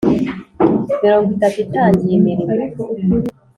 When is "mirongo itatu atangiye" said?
1.01-2.13